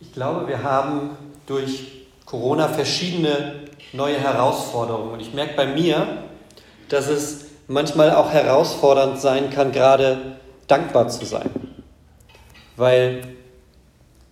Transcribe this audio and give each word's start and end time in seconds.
Ich 0.00 0.12
glaube, 0.12 0.46
wir 0.46 0.62
haben 0.62 1.16
durch 1.46 2.06
Corona 2.24 2.68
verschiedene 2.68 3.54
neue 3.92 4.18
Herausforderungen. 4.18 5.12
Und 5.12 5.20
ich 5.20 5.34
merke 5.34 5.56
bei 5.56 5.66
mir, 5.66 6.24
dass 6.88 7.08
es 7.08 7.46
manchmal 7.66 8.14
auch 8.14 8.30
herausfordernd 8.30 9.20
sein 9.20 9.50
kann, 9.50 9.72
gerade 9.72 10.38
dankbar 10.68 11.08
zu 11.08 11.24
sein. 11.24 11.50
Weil 12.76 13.22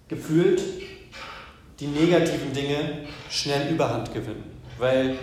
gefühlt 0.09 0.63
die 1.81 1.89
negativen 1.89 2.53
Dinge 2.53 3.07
schnell 3.29 3.69
Überhand 3.73 4.15
gewinnen. 4.15 4.45
Weil 4.79 5.17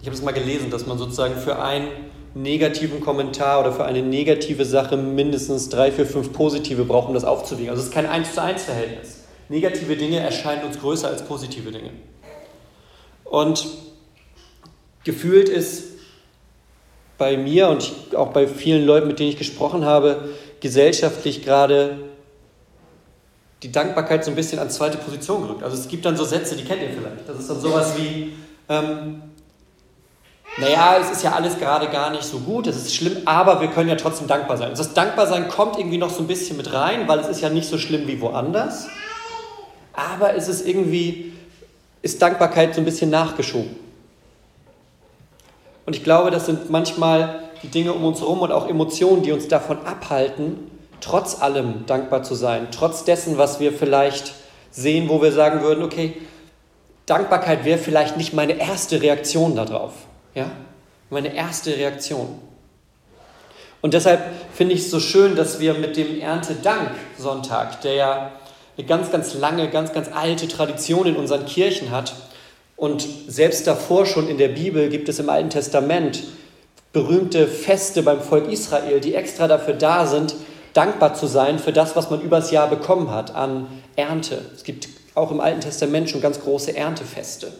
ich 0.00 0.06
habe 0.06 0.16
es 0.16 0.22
mal 0.22 0.32
gelesen, 0.32 0.70
dass 0.70 0.86
man 0.86 0.96
sozusagen 0.96 1.36
für 1.36 1.60
einen 1.60 1.88
negativen 2.34 3.00
Kommentar 3.00 3.60
oder 3.60 3.72
für 3.72 3.84
eine 3.84 4.00
negative 4.00 4.64
Sache 4.64 4.96
mindestens 4.96 5.68
drei, 5.68 5.92
vier, 5.92 6.06
fünf 6.06 6.32
positive 6.32 6.84
braucht, 6.84 7.08
um 7.08 7.14
das 7.14 7.24
aufzuwiegen. 7.24 7.68
Also 7.68 7.82
es 7.82 7.88
ist 7.88 7.94
kein 7.94 8.06
1 8.06 8.34
zu 8.34 8.42
1 8.42 8.62
Verhältnis. 8.62 9.19
Negative 9.50 9.96
Dinge 9.96 10.20
erscheinen 10.20 10.62
uns 10.64 10.78
größer 10.78 11.08
als 11.08 11.22
positive 11.22 11.72
Dinge. 11.72 11.90
Und 13.24 13.66
gefühlt 15.02 15.48
ist 15.48 15.86
bei 17.18 17.36
mir 17.36 17.68
und 17.68 17.92
auch 18.14 18.28
bei 18.28 18.46
vielen 18.46 18.86
Leuten, 18.86 19.08
mit 19.08 19.18
denen 19.18 19.30
ich 19.30 19.36
gesprochen 19.36 19.84
habe, 19.84 20.30
gesellschaftlich 20.60 21.44
gerade 21.44 21.98
die 23.64 23.72
Dankbarkeit 23.72 24.24
so 24.24 24.30
ein 24.30 24.36
bisschen 24.36 24.60
an 24.60 24.70
zweite 24.70 24.98
Position 24.98 25.42
gerückt. 25.42 25.64
Also 25.64 25.76
es 25.76 25.88
gibt 25.88 26.04
dann 26.04 26.16
so 26.16 26.24
Sätze, 26.24 26.54
die 26.54 26.64
kennt 26.64 26.82
ihr 26.82 26.90
vielleicht. 26.90 27.28
Das 27.28 27.40
ist 27.40 27.50
dann 27.50 27.60
sowas 27.60 27.94
wie, 27.98 28.32
ähm, 28.68 29.20
naja, 30.58 30.96
es 31.00 31.10
ist 31.10 31.24
ja 31.24 31.32
alles 31.32 31.58
gerade 31.58 31.88
gar 31.88 32.10
nicht 32.10 32.24
so 32.24 32.38
gut, 32.38 32.68
es 32.68 32.76
ist 32.76 32.94
schlimm, 32.94 33.22
aber 33.24 33.60
wir 33.60 33.68
können 33.68 33.88
ja 33.88 33.96
trotzdem 33.96 34.28
dankbar 34.28 34.56
sein. 34.56 34.70
Und 34.70 34.78
das 34.78 34.94
Dankbarsein 34.94 35.48
kommt 35.48 35.76
irgendwie 35.76 35.98
noch 35.98 36.10
so 36.10 36.20
ein 36.20 36.28
bisschen 36.28 36.56
mit 36.56 36.72
rein, 36.72 37.08
weil 37.08 37.18
es 37.18 37.26
ist 37.26 37.40
ja 37.40 37.48
nicht 37.48 37.68
so 37.68 37.78
schlimm 37.78 38.06
wie 38.06 38.20
woanders 38.20 38.86
aber 40.00 40.34
es 40.34 40.48
ist 40.48 40.66
irgendwie, 40.66 41.32
ist 42.02 42.20
Dankbarkeit 42.22 42.74
so 42.74 42.80
ein 42.80 42.84
bisschen 42.84 43.10
nachgeschoben. 43.10 43.76
Und 45.86 45.96
ich 45.96 46.04
glaube, 46.04 46.30
das 46.30 46.46
sind 46.46 46.70
manchmal 46.70 47.40
die 47.62 47.68
Dinge 47.68 47.92
um 47.92 48.04
uns 48.04 48.20
herum 48.20 48.40
und 48.40 48.52
auch 48.52 48.68
Emotionen, 48.68 49.22
die 49.22 49.32
uns 49.32 49.48
davon 49.48 49.84
abhalten, 49.84 50.70
trotz 51.00 51.40
allem 51.40 51.84
dankbar 51.86 52.22
zu 52.22 52.34
sein, 52.34 52.68
trotz 52.70 53.04
dessen, 53.04 53.38
was 53.38 53.60
wir 53.60 53.72
vielleicht 53.72 54.34
sehen, 54.70 55.08
wo 55.08 55.20
wir 55.20 55.32
sagen 55.32 55.62
würden, 55.62 55.82
okay, 55.82 56.16
Dankbarkeit 57.06 57.64
wäre 57.64 57.78
vielleicht 57.78 58.16
nicht 58.16 58.32
meine 58.32 58.54
erste 58.54 59.02
Reaktion 59.02 59.56
darauf. 59.56 59.92
Ja? 60.34 60.50
Meine 61.10 61.34
erste 61.34 61.76
Reaktion. 61.76 62.38
Und 63.80 63.94
deshalb 63.94 64.22
finde 64.54 64.74
ich 64.74 64.82
es 64.82 64.90
so 64.90 65.00
schön, 65.00 65.34
dass 65.34 65.58
wir 65.58 65.74
mit 65.74 65.96
dem 65.96 66.20
Erntedank-Sonntag, 66.20 67.80
der 67.80 67.94
ja 67.94 68.32
eine 68.80 68.88
ganz, 68.88 69.12
ganz 69.12 69.34
lange, 69.34 69.68
ganz, 69.68 69.92
ganz 69.92 70.08
alte 70.12 70.48
Tradition 70.48 71.06
in 71.06 71.16
unseren 71.16 71.44
Kirchen 71.44 71.90
hat. 71.90 72.14
Und 72.76 73.06
selbst 73.28 73.66
davor 73.66 74.06
schon 74.06 74.26
in 74.26 74.38
der 74.38 74.48
Bibel 74.48 74.88
gibt 74.88 75.08
es 75.10 75.18
im 75.18 75.28
Alten 75.28 75.50
Testament 75.50 76.22
berühmte 76.92 77.46
Feste 77.46 78.02
beim 78.02 78.22
Volk 78.22 78.50
Israel, 78.50 79.00
die 79.00 79.14
extra 79.14 79.48
dafür 79.48 79.74
da 79.74 80.06
sind, 80.06 80.34
dankbar 80.72 81.14
zu 81.14 81.26
sein 81.26 81.58
für 81.58 81.72
das, 81.72 81.94
was 81.94 82.10
man 82.10 82.22
übers 82.22 82.50
Jahr 82.50 82.68
bekommen 82.68 83.10
hat 83.10 83.34
an 83.34 83.66
Ernte. 83.96 84.40
Es 84.54 84.64
gibt 84.64 84.88
auch 85.14 85.30
im 85.30 85.40
Alten 85.40 85.60
Testament 85.60 86.08
schon 86.08 86.22
ganz 86.22 86.40
große 86.40 86.74
Erntefeste. 86.74 87.52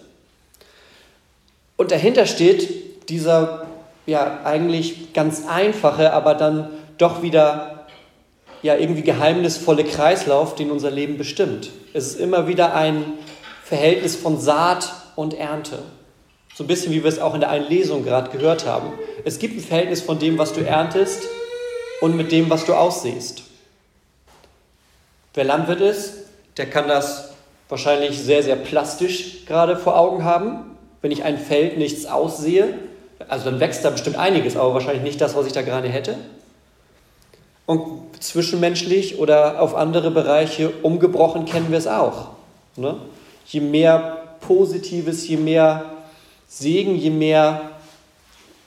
Und 1.76 1.90
dahinter 1.90 2.24
steht 2.24 3.10
dieser 3.10 3.66
ja 4.06 4.40
eigentlich 4.44 5.12
ganz 5.12 5.46
einfache, 5.46 6.14
aber 6.14 6.34
dann 6.34 6.70
doch 6.96 7.22
wieder 7.22 7.79
ja 8.62 8.76
irgendwie 8.76 9.02
geheimnisvolle 9.02 9.84
Kreislauf, 9.84 10.54
den 10.54 10.70
unser 10.70 10.90
Leben 10.90 11.16
bestimmt. 11.16 11.70
Es 11.94 12.08
ist 12.08 12.20
immer 12.20 12.46
wieder 12.46 12.74
ein 12.74 13.04
Verhältnis 13.64 14.16
von 14.16 14.38
Saat 14.38 14.92
und 15.16 15.34
Ernte. 15.34 15.78
So 16.54 16.64
ein 16.64 16.66
bisschen 16.66 16.92
wie 16.92 17.02
wir 17.02 17.08
es 17.08 17.18
auch 17.18 17.34
in 17.34 17.40
der 17.40 17.50
einen 17.50 17.68
Lesung 17.68 18.04
gerade 18.04 18.30
gehört 18.36 18.66
haben. 18.66 18.92
Es 19.24 19.38
gibt 19.38 19.56
ein 19.56 19.62
Verhältnis 19.62 20.02
von 20.02 20.18
dem, 20.18 20.38
was 20.38 20.52
du 20.52 20.60
erntest 20.60 21.22
und 22.00 22.16
mit 22.16 22.32
dem, 22.32 22.50
was 22.50 22.66
du 22.66 22.74
aussiehst. 22.74 23.42
Wer 25.34 25.44
Landwirt 25.44 25.80
ist, 25.80 26.14
der 26.56 26.68
kann 26.68 26.88
das 26.88 27.30
wahrscheinlich 27.68 28.18
sehr, 28.18 28.42
sehr 28.42 28.56
plastisch 28.56 29.46
gerade 29.46 29.76
vor 29.76 29.96
Augen 29.96 30.24
haben. 30.24 30.76
Wenn 31.02 31.12
ich 31.12 31.24
ein 31.24 31.38
Feld 31.38 31.78
nichts 31.78 32.04
aussehe, 32.04 32.74
also 33.28 33.50
dann 33.50 33.60
wächst 33.60 33.84
da 33.84 33.90
bestimmt 33.90 34.16
einiges, 34.16 34.56
aber 34.56 34.74
wahrscheinlich 34.74 35.02
nicht 35.02 35.20
das, 35.20 35.34
was 35.34 35.46
ich 35.46 35.52
da 35.52 35.62
gerade 35.62 35.88
hätte. 35.88 36.16
Und 37.70 38.00
zwischenmenschlich 38.18 39.20
oder 39.20 39.62
auf 39.62 39.76
andere 39.76 40.10
Bereiche 40.10 40.72
umgebrochen 40.82 41.44
kennen 41.44 41.70
wir 41.70 41.78
es 41.78 41.86
auch. 41.86 42.30
Ne? 42.74 42.96
Je 43.46 43.60
mehr 43.60 44.34
Positives, 44.40 45.28
je 45.28 45.36
mehr 45.36 45.84
Segen, 46.48 46.96
je 46.96 47.10
mehr 47.10 47.70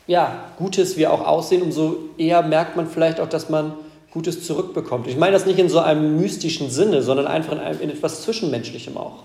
ja, 0.08 0.46
Gutes 0.58 0.96
wir 0.96 1.12
auch 1.12 1.28
aussehen, 1.28 1.64
umso 1.64 1.98
eher 2.18 2.44
merkt 2.44 2.78
man 2.78 2.88
vielleicht 2.88 3.20
auch, 3.20 3.28
dass 3.28 3.50
man 3.50 3.74
Gutes 4.10 4.48
zurückbekommt. 4.48 5.08
Ich 5.08 5.18
meine 5.18 5.34
das 5.34 5.46
nicht 5.46 5.60
in 5.60 5.68
so 5.68 5.80
einem 5.80 6.16
mystischen 6.16 6.70
Sinne, 6.70 7.02
sondern 7.02 7.28
einfach 7.28 7.52
in, 7.52 7.60
einem, 7.60 7.82
in 7.82 7.90
etwas 7.90 8.22
Zwischenmenschlichem 8.22 8.96
auch. 8.96 9.24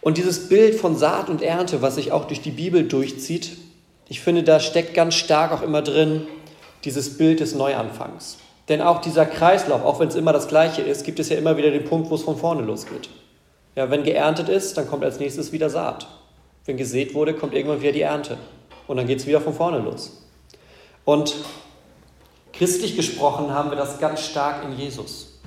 Und 0.00 0.18
dieses 0.18 0.48
Bild 0.48 0.74
von 0.74 0.96
Saat 0.96 1.28
und 1.28 1.40
Ernte, 1.40 1.82
was 1.82 1.94
sich 1.94 2.10
auch 2.10 2.24
durch 2.24 2.40
die 2.40 2.50
Bibel 2.50 2.82
durchzieht, 2.82 3.58
ich 4.08 4.20
finde, 4.20 4.42
da 4.42 4.58
steckt 4.58 4.94
ganz 4.94 5.14
stark 5.14 5.52
auch 5.52 5.62
immer 5.62 5.82
drin, 5.82 6.26
dieses 6.84 7.16
Bild 7.16 7.40
des 7.40 7.54
Neuanfangs. 7.54 8.38
Denn 8.68 8.82
auch 8.82 9.00
dieser 9.00 9.24
Kreislauf, 9.24 9.84
auch 9.84 9.98
wenn 9.98 10.08
es 10.08 10.14
immer 10.14 10.32
das 10.32 10.48
Gleiche 10.48 10.82
ist, 10.82 11.04
gibt 11.04 11.18
es 11.18 11.30
ja 11.30 11.38
immer 11.38 11.56
wieder 11.56 11.70
den 11.70 11.84
Punkt, 11.84 12.10
wo 12.10 12.14
es 12.14 12.22
von 12.22 12.36
vorne 12.36 12.62
losgeht. 12.62 13.08
Ja, 13.74 13.90
wenn 13.90 14.02
geerntet 14.02 14.48
ist, 14.48 14.76
dann 14.76 14.88
kommt 14.88 15.04
als 15.04 15.18
nächstes 15.18 15.52
wieder 15.52 15.70
Saat. 15.70 16.06
Wenn 16.66 16.76
gesät 16.76 17.14
wurde, 17.14 17.32
kommt 17.32 17.54
irgendwann 17.54 17.80
wieder 17.80 17.92
die 17.92 18.02
Ernte. 18.02 18.36
Und 18.86 18.98
dann 18.98 19.06
geht 19.06 19.20
es 19.20 19.26
wieder 19.26 19.40
von 19.40 19.54
vorne 19.54 19.78
los. 19.78 20.22
Und 21.04 21.36
christlich 22.52 22.96
gesprochen 22.96 23.54
haben 23.54 23.70
wir 23.70 23.76
das 23.76 23.98
ganz 23.98 24.20
stark 24.20 24.64
in 24.64 24.78
Jesus. 24.78 25.40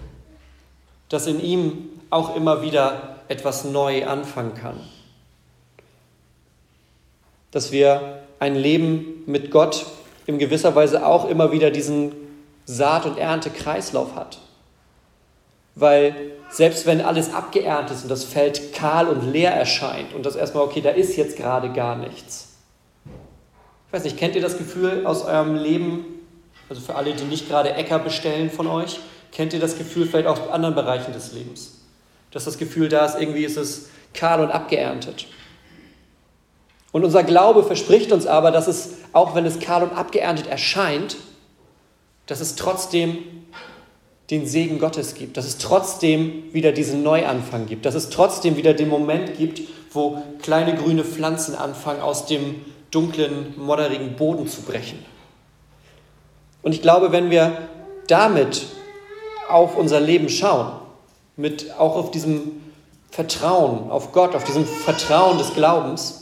Dass 1.09 1.27
in 1.27 1.39
ihm 1.39 1.89
auch 2.09 2.35
immer 2.35 2.61
wieder 2.63 3.17
etwas 3.27 3.65
neu 3.65 4.05
anfangen 4.07 4.55
kann. 4.55 4.79
Dass 7.51 7.71
wir 7.71 8.23
ein 8.39 8.55
Leben 8.55 9.23
mit 9.27 9.51
Gott 9.51 9.85
in 10.25 10.39
gewisser 10.39 10.75
Weise 10.75 11.05
auch 11.05 11.29
immer 11.29 11.51
wieder 11.51 11.71
diesen 11.71 12.13
Saat- 12.65 13.05
und 13.05 13.17
Erntekreislauf 13.17 14.15
hat. 14.15 14.39
Weil 15.75 16.15
selbst 16.49 16.85
wenn 16.85 17.01
alles 17.01 17.33
abgeerntet 17.33 17.97
ist 17.97 18.03
und 18.03 18.09
das 18.09 18.23
Feld 18.23 18.73
kahl 18.73 19.07
und 19.07 19.31
leer 19.31 19.51
erscheint 19.51 20.13
und 20.13 20.25
das 20.25 20.35
erstmal, 20.35 20.63
okay, 20.63 20.81
da 20.81 20.89
ist 20.89 21.15
jetzt 21.15 21.37
gerade 21.37 21.71
gar 21.71 21.95
nichts. 21.95 22.49
Ich 23.87 23.93
weiß 23.93 24.03
nicht, 24.03 24.17
kennt 24.17 24.35
ihr 24.35 24.41
das 24.41 24.57
Gefühl 24.57 25.05
aus 25.05 25.23
eurem 25.23 25.55
Leben, 25.55 26.05
also 26.69 26.81
für 26.81 26.95
alle, 26.95 27.13
die 27.13 27.23
nicht 27.25 27.49
gerade 27.49 27.73
Äcker 27.73 27.99
bestellen 27.99 28.49
von 28.49 28.67
euch, 28.67 28.99
kennt 29.31 29.53
ihr 29.53 29.59
das 29.59 29.77
Gefühl 29.77 30.05
vielleicht 30.05 30.27
auch 30.27 30.41
aus 30.41 30.49
anderen 30.49 30.75
Bereichen 30.75 31.13
des 31.13 31.33
Lebens? 31.33 31.81
Dass 32.31 32.45
das 32.45 32.57
Gefühl 32.57 32.87
da 32.87 33.05
ist, 33.05 33.19
irgendwie 33.19 33.43
ist 33.43 33.57
es 33.57 33.89
kahl 34.13 34.41
und 34.41 34.51
abgeerntet. 34.51 35.27
Und 36.91 37.05
unser 37.05 37.23
Glaube 37.23 37.63
verspricht 37.63 38.11
uns 38.11 38.27
aber, 38.27 38.51
dass 38.51 38.67
es, 38.67 38.95
auch 39.13 39.33
wenn 39.35 39.45
es 39.45 39.59
kahl 39.59 39.83
und 39.83 39.93
abgeerntet 39.93 40.47
erscheint, 40.47 41.17
dass 42.25 42.41
es 42.41 42.55
trotzdem 42.55 43.17
den 44.29 44.45
Segen 44.45 44.79
Gottes 44.79 45.13
gibt, 45.13 45.35
dass 45.37 45.45
es 45.45 45.57
trotzdem 45.57 46.53
wieder 46.53 46.71
diesen 46.71 47.03
Neuanfang 47.03 47.65
gibt, 47.65 47.85
dass 47.85 47.95
es 47.95 48.09
trotzdem 48.09 48.55
wieder 48.55 48.73
den 48.73 48.87
Moment 48.87 49.37
gibt, 49.37 49.61
wo 49.91 50.21
kleine 50.41 50.75
grüne 50.75 51.03
Pflanzen 51.03 51.55
anfangen, 51.55 52.01
aus 52.01 52.25
dem 52.25 52.61
dunklen, 52.91 53.53
modderigen 53.57 54.15
Boden 54.15 54.47
zu 54.47 54.61
brechen. 54.61 55.03
Und 56.61 56.73
ich 56.73 56.81
glaube, 56.81 57.11
wenn 57.11 57.29
wir 57.29 57.57
damit 58.07 58.65
auf 59.49 59.75
unser 59.75 59.99
Leben 59.99 60.29
schauen, 60.29 60.71
mit 61.35 61.77
auch 61.77 61.95
auf 61.95 62.11
diesem 62.11 62.61
Vertrauen 63.09 63.91
auf 63.91 64.13
Gott, 64.13 64.35
auf 64.35 64.45
diesem 64.45 64.65
Vertrauen 64.65 65.37
des 65.37 65.53
Glaubens, 65.53 66.20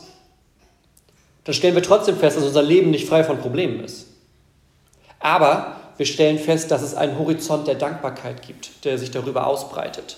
dann 1.44 1.53
stellen 1.53 1.75
wir 1.75 1.83
trotzdem 1.83 2.18
fest, 2.18 2.38
dass 2.38 2.44
unser 2.44 2.62
Leben 2.62 2.91
nicht 2.91 3.07
frei 3.07 3.24
von 3.24 3.39
Problemen 3.39 3.83
ist. 3.83 4.07
Aber 5.19 5.75
wir 5.97 6.06
stellen 6.06 6.39
fest, 6.39 6.71
dass 6.71 6.81
es 6.81 6.95
einen 6.95 7.19
Horizont 7.19 7.68
der 7.68 7.75
Dankbarkeit 7.75 8.41
gibt, 8.41 8.86
der 8.86 8.97
sich 8.97 9.12
darüber 9.12 9.47
ausbreitet. 9.47 10.18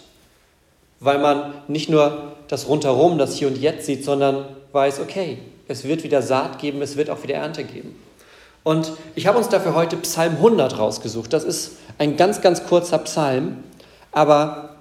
Weil 0.99 1.19
man 1.19 1.53
nicht 1.67 1.89
nur 1.89 2.33
das 2.47 2.67
Rundherum, 2.67 3.17
das 3.17 3.35
Hier 3.35 3.47
und 3.47 3.57
Jetzt 3.57 3.85
sieht, 3.85 4.03
sondern 4.03 4.45
weiß, 4.71 4.99
okay, 4.99 5.39
es 5.67 5.83
wird 5.83 6.03
wieder 6.03 6.21
Saat 6.21 6.59
geben, 6.59 6.81
es 6.81 6.97
wird 6.97 7.09
auch 7.09 7.23
wieder 7.23 7.35
Ernte 7.35 7.63
geben. 7.63 7.95
Und 8.63 8.91
ich 9.15 9.25
habe 9.25 9.37
uns 9.37 9.49
dafür 9.49 9.73
heute 9.73 9.97
Psalm 9.97 10.35
100 10.35 10.77
rausgesucht. 10.77 11.33
Das 11.33 11.43
ist 11.43 11.77
ein 11.97 12.15
ganz, 12.15 12.41
ganz 12.41 12.65
kurzer 12.65 12.99
Psalm, 12.99 13.63
aber 14.11 14.75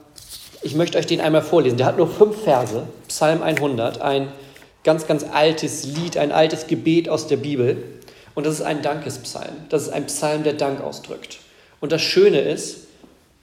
ich 0.62 0.74
möchte 0.74 0.98
euch 0.98 1.06
den 1.06 1.20
einmal 1.20 1.42
vorlesen. 1.42 1.78
Der 1.78 1.86
hat 1.86 1.96
nur 1.96 2.08
fünf 2.08 2.42
Verse, 2.42 2.82
Psalm 3.08 3.42
100, 3.42 4.02
ein 4.02 4.28
ganz, 4.84 5.06
ganz 5.06 5.24
altes 5.24 5.84
Lied, 5.84 6.16
ein 6.16 6.32
altes 6.32 6.66
Gebet 6.66 7.08
aus 7.08 7.26
der 7.26 7.36
Bibel. 7.36 7.82
Und 8.34 8.46
das 8.46 8.54
ist 8.54 8.62
ein 8.62 8.82
Dankespsalm. 8.82 9.54
Das 9.68 9.82
ist 9.82 9.90
ein 9.90 10.06
Psalm, 10.06 10.44
der 10.44 10.54
Dank 10.54 10.80
ausdrückt. 10.80 11.38
Und 11.80 11.92
das 11.92 12.02
Schöne 12.02 12.40
ist, 12.40 12.86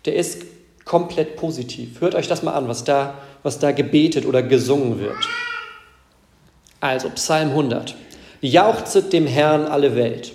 der 0.06 0.16
ist 0.16 0.44
komplett 0.86 1.36
positiv. 1.36 2.02
Hört 2.02 2.16
euch 2.16 2.28
das 2.28 2.44
mal 2.44 2.54
an, 2.54 2.68
was 2.68 2.84
da, 2.84 3.16
was 3.44 3.60
da 3.60 3.72
gebetet 3.72 4.26
oder 4.26 4.42
gesungen 4.42 5.00
wird. 5.00 5.18
Also 6.80 7.10
Psalm 7.10 7.50
100. 7.50 7.96
Jauchzet 8.42 9.12
dem 9.14 9.28
Herrn 9.28 9.66
alle 9.66 9.96
Welt. 9.96 10.32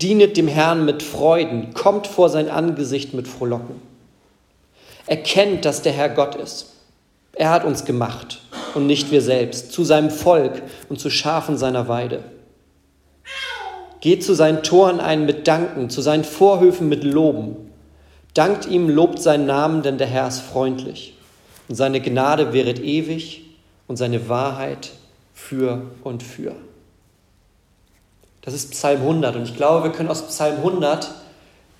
Dienet 0.00 0.36
dem 0.36 0.48
Herrn 0.48 0.84
mit 0.84 1.02
Freuden, 1.02 1.74
kommt 1.74 2.06
vor 2.06 2.28
sein 2.30 2.48
Angesicht 2.48 3.12
mit 3.12 3.28
Frohlocken. 3.28 3.82
Erkennt, 5.06 5.64
dass 5.64 5.82
der 5.82 5.92
Herr 5.92 6.08
Gott 6.10 6.36
ist. 6.36 6.74
Er 7.32 7.50
hat 7.50 7.64
uns 7.64 7.84
gemacht 7.84 8.39
und 8.74 8.86
nicht 8.86 9.10
wir 9.10 9.22
selbst, 9.22 9.72
zu 9.72 9.84
seinem 9.84 10.10
Volk 10.10 10.62
und 10.88 11.00
zu 11.00 11.10
Schafen 11.10 11.56
seiner 11.56 11.88
Weide. 11.88 12.24
Geht 14.00 14.24
zu 14.24 14.34
seinen 14.34 14.62
Toren 14.62 15.00
ein 15.00 15.26
mit 15.26 15.46
Danken, 15.46 15.90
zu 15.90 16.00
seinen 16.00 16.24
Vorhöfen 16.24 16.88
mit 16.88 17.04
Loben. 17.04 17.56
Dankt 18.34 18.66
ihm, 18.66 18.88
lobt 18.88 19.20
seinen 19.20 19.46
Namen, 19.46 19.82
denn 19.82 19.98
der 19.98 20.06
Herr 20.06 20.28
ist 20.28 20.40
freundlich. 20.40 21.14
Und 21.68 21.74
seine 21.74 22.00
Gnade 22.00 22.52
wäret 22.52 22.80
ewig 22.80 23.42
und 23.86 23.96
seine 23.96 24.28
Wahrheit 24.28 24.90
für 25.34 25.82
und 26.02 26.22
für. 26.22 26.54
Das 28.42 28.54
ist 28.54 28.70
Psalm 28.70 29.02
100 29.02 29.36
und 29.36 29.42
ich 29.42 29.56
glaube, 29.56 29.84
wir 29.84 29.92
können 29.92 30.08
aus 30.08 30.26
Psalm 30.28 30.56
100 30.56 31.10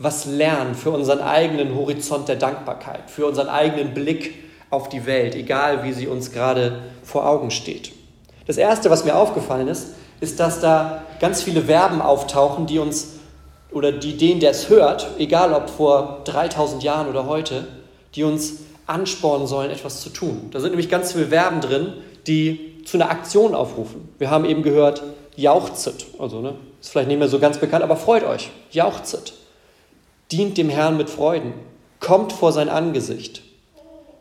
was 0.01 0.25
lernen 0.25 0.75
für 0.75 0.91
unseren 0.91 1.21
eigenen 1.21 1.75
Horizont 1.75 2.27
der 2.27 2.37
Dankbarkeit, 2.37 3.11
für 3.11 3.27
unseren 3.27 3.49
eigenen 3.49 3.93
Blick 3.93 4.35
auf 4.71 4.89
die 4.89 5.07
Welt, 5.07 5.35
egal 5.35 5.85
wie 5.85 5.93
sie 5.93 6.07
uns 6.07 6.33
gerade 6.33 6.81
vor 7.03 7.27
Augen 7.27 7.51
steht. 7.51 7.93
Das 8.47 8.57
Erste, 8.57 8.91
was 8.91 9.05
mir 9.05 9.17
aufgefallen 9.17 9.69
ist, 9.69 9.89
ist, 10.21 10.41
dass 10.41 10.61
da 10.61 11.03
ganz 11.21 11.43
viele 11.43 11.63
Verben 11.63 12.01
auftauchen, 12.01 12.67
die 12.67 12.79
uns 12.79 13.21
oder 13.73 13.93
die 13.93 14.17
den, 14.17 14.41
der 14.41 14.51
es 14.51 14.69
hört, 14.69 15.09
egal 15.19 15.53
ob 15.53 15.71
vor 15.71 16.23
3000 16.25 16.83
Jahren 16.83 17.09
oder 17.09 17.27
heute, 17.27 17.69
die 18.15 18.25
uns 18.25 18.55
anspornen 18.87 19.47
sollen, 19.47 19.71
etwas 19.71 20.01
zu 20.01 20.11
tun. 20.11 20.49
Da 20.51 20.61
sind 20.61 20.71
nämlich 20.71 20.89
ganz 20.89 21.13
viele 21.13 21.29
Verben 21.29 21.61
drin, 21.61 21.93
die 22.27 22.83
zu 22.85 22.97
einer 22.97 23.11
Aktion 23.11 23.55
aufrufen. 23.55 24.09
Wir 24.19 24.31
haben 24.31 24.45
eben 24.45 24.63
gehört, 24.63 25.03
jauchzet. 25.37 26.07
Also, 26.19 26.41
ne, 26.41 26.55
ist 26.81 26.91
vielleicht 26.91 27.09
nicht 27.09 27.19
mehr 27.19 27.29
so 27.29 27.39
ganz 27.39 27.59
bekannt, 27.59 27.85
aber 27.85 27.97
freut 27.97 28.25
euch, 28.25 28.51
jauchzet. 28.73 29.35
Dient 30.33 30.59
dem 30.59 30.69
Herrn 30.69 30.97
mit 30.97 31.09
Freuden. 31.09 31.53
Kommt 32.01 32.33
vor 32.33 32.53
sein 32.53 32.69
Angesicht. 32.69 33.43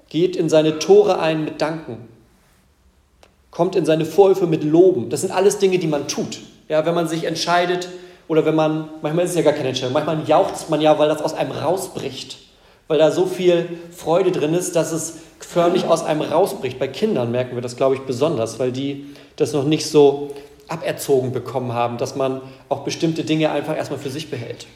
Geht 0.09 0.35
in 0.35 0.49
seine 0.49 0.79
Tore 0.79 1.19
ein 1.19 1.45
mit 1.45 1.61
Danken. 1.61 2.07
Kommt 3.51 3.75
in 3.75 3.85
seine 3.85 4.05
Vorhöfe 4.05 4.47
mit 4.47 4.63
Loben. 4.63 5.09
Das 5.09 5.21
sind 5.21 5.31
alles 5.31 5.59
Dinge, 5.59 5.79
die 5.79 5.87
man 5.87 6.07
tut. 6.07 6.39
Ja, 6.67 6.85
wenn 6.85 6.95
man 6.95 7.07
sich 7.07 7.23
entscheidet 7.23 7.89
oder 8.27 8.45
wenn 8.45 8.55
man, 8.55 8.89
manchmal 9.01 9.25
ist 9.25 9.31
es 9.31 9.37
ja 9.37 9.43
gar 9.43 9.53
keine 9.53 9.69
Entscheidung, 9.69 9.93
manchmal 9.93 10.27
jauchzt 10.27 10.69
man 10.69 10.81
ja, 10.81 10.97
weil 10.99 11.09
das 11.09 11.21
aus 11.21 11.33
einem 11.33 11.51
rausbricht. 11.51 12.37
Weil 12.87 12.97
da 12.97 13.11
so 13.11 13.25
viel 13.25 13.79
Freude 13.91 14.31
drin 14.31 14.53
ist, 14.53 14.75
dass 14.75 14.91
es 14.91 15.17
förmlich 15.39 15.85
aus 15.85 16.03
einem 16.03 16.21
rausbricht. 16.21 16.79
Bei 16.79 16.87
Kindern 16.87 17.31
merken 17.31 17.55
wir 17.55 17.61
das, 17.61 17.75
glaube 17.75 17.95
ich, 17.95 18.01
besonders, 18.01 18.59
weil 18.59 18.71
die 18.71 19.15
das 19.35 19.53
noch 19.53 19.63
nicht 19.63 19.87
so 19.87 20.31
aberzogen 20.67 21.31
bekommen 21.31 21.73
haben, 21.73 21.97
dass 21.97 22.15
man 22.15 22.41
auch 22.67 22.83
bestimmte 22.83 23.23
Dinge 23.23 23.51
einfach 23.51 23.75
erstmal 23.75 23.99
für 23.99 24.09
sich 24.09 24.29
behält. 24.29 24.67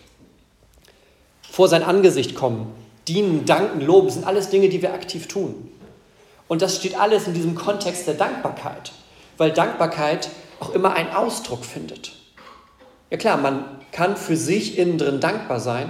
Vor 1.50 1.68
sein 1.68 1.84
Angesicht 1.84 2.34
kommen, 2.34 2.68
dienen, 3.08 3.46
danken, 3.46 3.82
loben, 3.82 4.10
sind 4.10 4.26
alles 4.26 4.50
Dinge, 4.50 4.70
die 4.70 4.82
wir 4.82 4.94
aktiv 4.94 5.28
tun. 5.28 5.70
Und 6.48 6.62
das 6.62 6.78
steht 6.78 7.00
alles 7.00 7.28
in 7.28 7.34
diesem 7.34 7.56
Kontext 7.56 8.08
der 8.08 8.14
Dankbarkeit, 8.16 8.92
weil 9.38 9.52
Dankbarkeit 9.52 10.30
auch 10.60 10.74
immer 10.74 10.94
einen 10.94 11.12
Ausdruck 11.12 11.66
findet. 11.66 12.14
Ja 13.10 13.18
klar, 13.18 13.38
man 13.38 13.66
kann 13.92 14.18
für 14.18 14.36
sich 14.36 14.78
innen 14.78 14.98
drin 14.98 15.20
dankbar 15.20 15.60
sein, 15.60 15.90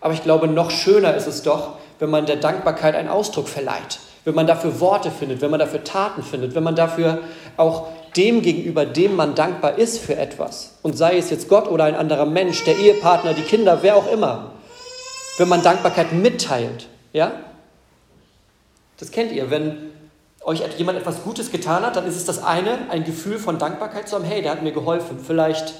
aber 0.00 0.14
ich 0.14 0.22
glaube, 0.22 0.48
noch 0.48 0.70
schöner 0.70 1.14
ist 1.14 1.26
es 1.26 1.42
doch, 1.42 1.74
wenn 1.98 2.10
man 2.10 2.26
der 2.26 2.36
Dankbarkeit 2.36 2.94
einen 2.94 3.08
Ausdruck 3.08 3.48
verleiht, 3.48 4.00
wenn 4.24 4.34
man 4.34 4.46
dafür 4.46 4.80
Worte 4.80 5.10
findet, 5.10 5.40
wenn 5.40 5.50
man 5.50 5.60
dafür 5.60 5.84
Taten 5.84 6.22
findet, 6.22 6.54
wenn 6.54 6.62
man 6.62 6.76
dafür 6.76 7.18
auch 7.56 7.88
dem 8.16 8.42
gegenüber, 8.42 8.86
dem 8.86 9.16
man 9.16 9.34
dankbar 9.34 9.78
ist 9.78 9.98
für 9.98 10.16
etwas, 10.16 10.78
und 10.82 10.96
sei 10.96 11.18
es 11.18 11.30
jetzt 11.30 11.48
Gott 11.48 11.68
oder 11.68 11.84
ein 11.84 11.94
anderer 11.94 12.26
Mensch, 12.26 12.64
der 12.64 12.76
Ehepartner, 12.78 13.34
die 13.34 13.42
Kinder, 13.42 13.78
wer 13.82 13.96
auch 13.96 14.10
immer, 14.10 14.52
wenn 15.40 15.48
man 15.48 15.62
Dankbarkeit 15.62 16.12
mitteilt, 16.12 16.86
ja? 17.14 17.32
Das 18.98 19.10
kennt 19.10 19.32
ihr, 19.32 19.50
wenn 19.50 19.90
euch 20.42 20.62
jemand 20.76 20.98
etwas 20.98 21.22
Gutes 21.22 21.50
getan 21.50 21.82
hat, 21.82 21.96
dann 21.96 22.04
ist 22.04 22.16
es 22.16 22.26
das 22.26 22.44
eine, 22.44 22.90
ein 22.90 23.04
Gefühl 23.04 23.38
von 23.38 23.58
Dankbarkeit 23.58 24.06
zu 24.06 24.16
haben, 24.16 24.24
hey, 24.26 24.42
der 24.42 24.50
hat 24.50 24.62
mir 24.62 24.72
geholfen, 24.72 25.18
vielleicht 25.18 25.72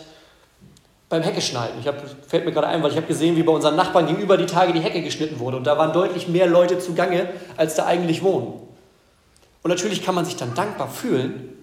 beim 1.11 1.21
Hecke 1.21 1.43
schneiden. 1.43 1.75
Ich 1.79 1.87
hab, 1.87 1.97
fällt 2.27 2.47
mir 2.47 2.53
gerade 2.53 2.69
ein, 2.69 2.83
weil 2.83 2.91
ich 2.91 2.97
habe 2.97 3.07
gesehen, 3.07 3.37
wie 3.37 3.43
bei 3.43 3.53
unseren 3.53 3.77
Nachbarn 3.77 4.07
gegenüber 4.07 4.39
die 4.39 4.47
Tage 4.47 4.73
die 4.73 4.81
Hecke 4.81 5.03
geschnitten 5.03 5.39
wurde 5.41 5.59
und 5.59 5.67
da 5.67 5.77
waren 5.77 5.93
deutlich 5.93 6.27
mehr 6.27 6.47
Leute 6.47 6.79
zugange, 6.79 7.29
als 7.59 7.75
da 7.75 7.85
eigentlich 7.85 8.23
wohnen. 8.23 8.55
Und 9.63 9.69
natürlich 9.69 10.03
kann 10.03 10.15
man 10.15 10.25
sich 10.25 10.37
dann 10.37 10.55
dankbar 10.55 10.89
fühlen, 10.89 11.55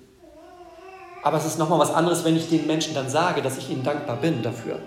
aber 1.24 1.38
es 1.38 1.48
ist 1.48 1.58
nochmal 1.58 1.80
was 1.80 1.92
anderes, 1.92 2.24
wenn 2.24 2.36
ich 2.36 2.48
den 2.48 2.68
Menschen 2.68 2.94
dann 2.94 3.10
sage, 3.10 3.42
dass 3.42 3.58
ich 3.58 3.72
ihnen 3.72 3.84
dankbar 3.84 4.18
bin 4.18 4.44
dafür. 4.44 4.78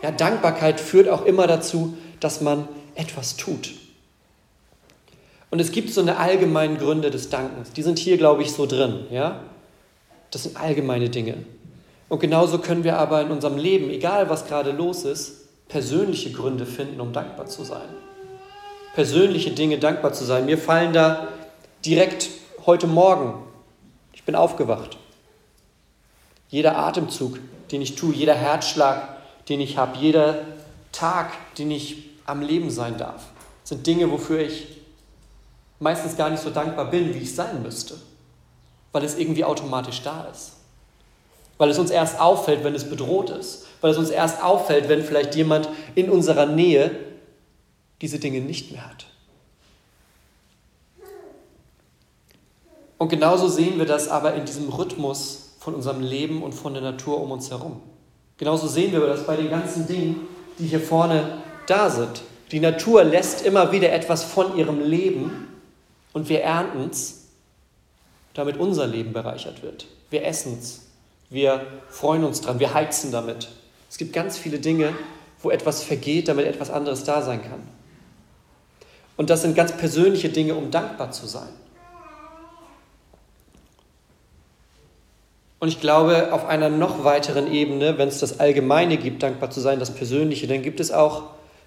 Ja, 0.00 0.12
Dankbarkeit 0.12 0.80
führt 0.80 1.08
auch 1.08 1.24
immer 1.24 1.48
dazu, 1.48 1.98
dass 2.20 2.40
man 2.40 2.68
etwas 2.94 3.36
tut. 3.36 3.72
Und 5.50 5.58
es 5.58 5.72
gibt 5.72 5.90
so 5.90 6.00
eine 6.00 6.18
allgemeinen 6.18 6.78
Gründe 6.78 7.10
des 7.10 7.28
Dankens. 7.28 7.72
Die 7.72 7.82
sind 7.82 7.98
hier, 7.98 8.16
glaube 8.18 8.42
ich, 8.42 8.52
so 8.52 8.66
drin. 8.66 9.06
Ja? 9.10 9.40
Das 10.30 10.44
sind 10.44 10.56
allgemeine 10.56 11.08
Dinge. 11.08 11.38
Und 12.08 12.20
genauso 12.20 12.58
können 12.58 12.84
wir 12.84 12.98
aber 12.98 13.22
in 13.22 13.30
unserem 13.30 13.56
Leben, 13.56 13.90
egal 13.90 14.28
was 14.30 14.46
gerade 14.46 14.70
los 14.70 15.04
ist, 15.04 15.68
persönliche 15.68 16.30
Gründe 16.32 16.66
finden, 16.66 17.00
um 17.00 17.12
dankbar 17.12 17.46
zu 17.46 17.64
sein. 17.64 17.88
Persönliche 18.94 19.50
Dinge 19.50 19.78
dankbar 19.78 20.12
zu 20.12 20.24
sein. 20.24 20.46
Mir 20.46 20.58
fallen 20.58 20.92
da 20.92 21.28
direkt 21.84 22.28
heute 22.66 22.86
Morgen, 22.86 23.34
ich 24.12 24.24
bin 24.24 24.34
aufgewacht. 24.34 24.98
Jeder 26.48 26.76
Atemzug, 26.76 27.38
den 27.70 27.80
ich 27.80 27.94
tue, 27.94 28.12
jeder 28.12 28.34
Herzschlag, 28.34 29.16
den 29.48 29.60
ich 29.60 29.76
habe, 29.76 29.96
jeder 29.96 30.38
Tag, 30.90 31.32
den 31.56 31.70
ich 31.70 32.09
am 32.30 32.42
Leben 32.42 32.70
sein 32.70 32.96
darf, 32.96 33.26
sind 33.64 33.86
Dinge, 33.86 34.10
wofür 34.10 34.40
ich 34.40 34.80
meistens 35.78 36.16
gar 36.16 36.30
nicht 36.30 36.42
so 36.42 36.50
dankbar 36.50 36.90
bin, 36.90 37.14
wie 37.14 37.18
ich 37.18 37.34
sein 37.34 37.62
müsste, 37.62 37.96
weil 38.92 39.04
es 39.04 39.18
irgendwie 39.18 39.44
automatisch 39.44 40.02
da 40.02 40.24
ist. 40.24 40.52
Weil 41.58 41.70
es 41.70 41.78
uns 41.78 41.90
erst 41.90 42.18
auffällt, 42.18 42.64
wenn 42.64 42.74
es 42.74 42.88
bedroht 42.88 43.30
ist. 43.30 43.66
Weil 43.82 43.90
es 43.90 43.98
uns 43.98 44.08
erst 44.08 44.42
auffällt, 44.42 44.88
wenn 44.88 45.04
vielleicht 45.04 45.34
jemand 45.34 45.68
in 45.94 46.08
unserer 46.08 46.46
Nähe 46.46 46.90
diese 48.00 48.18
Dinge 48.18 48.40
nicht 48.40 48.72
mehr 48.72 48.86
hat. 48.88 49.06
Und 52.96 53.08
genauso 53.08 53.48
sehen 53.48 53.78
wir 53.78 53.86
das 53.86 54.08
aber 54.08 54.34
in 54.34 54.44
diesem 54.44 54.68
Rhythmus 54.68 55.54
von 55.58 55.74
unserem 55.74 56.00
Leben 56.00 56.42
und 56.42 56.52
von 56.52 56.72
der 56.72 56.82
Natur 56.82 57.20
um 57.20 57.30
uns 57.30 57.50
herum. 57.50 57.80
Genauso 58.38 58.66
sehen 58.66 58.92
wir 58.92 59.00
das 59.00 59.26
bei 59.26 59.36
den 59.36 59.50
ganzen 59.50 59.86
Dingen, 59.86 60.26
die 60.58 60.66
hier 60.66 60.80
vorne 60.80 61.42
da 61.70 61.90
sind. 61.90 62.22
Die 62.52 62.60
Natur 62.60 63.04
lässt 63.04 63.46
immer 63.46 63.72
wieder 63.72 63.92
etwas 63.92 64.24
von 64.24 64.56
ihrem 64.56 64.80
Leben 64.80 65.48
und 66.12 66.28
wir 66.28 66.42
ernten 66.42 66.88
es, 66.90 67.28
damit 68.34 68.56
unser 68.56 68.86
Leben 68.86 69.12
bereichert 69.12 69.62
wird. 69.62 69.86
Wir 70.10 70.24
essen 70.24 70.58
es, 70.58 70.86
wir 71.28 71.64
freuen 71.88 72.24
uns 72.24 72.40
dran, 72.40 72.58
wir 72.58 72.74
heizen 72.74 73.12
damit. 73.12 73.48
Es 73.88 73.98
gibt 73.98 74.12
ganz 74.12 74.36
viele 74.36 74.58
Dinge, 74.58 74.94
wo 75.42 75.50
etwas 75.50 75.82
vergeht, 75.82 76.28
damit 76.28 76.46
etwas 76.46 76.70
anderes 76.70 77.04
da 77.04 77.22
sein 77.22 77.42
kann. 77.42 77.62
Und 79.16 79.30
das 79.30 79.42
sind 79.42 79.54
ganz 79.54 79.76
persönliche 79.76 80.28
Dinge, 80.28 80.54
um 80.54 80.70
dankbar 80.70 81.12
zu 81.12 81.26
sein. 81.26 81.48
Und 85.60 85.68
ich 85.68 85.78
glaube, 85.78 86.32
auf 86.32 86.46
einer 86.46 86.70
noch 86.70 87.04
weiteren 87.04 87.52
Ebene, 87.52 87.98
wenn 87.98 88.08
es 88.08 88.18
das 88.18 88.40
Allgemeine 88.40 88.96
gibt, 88.96 89.22
dankbar 89.22 89.50
zu 89.50 89.60
sein, 89.60 89.78
das 89.78 89.94
Persönliche, 89.94 90.46
dann 90.46 90.62
gibt 90.62 90.80
es 90.80 90.90
auch 90.90 91.24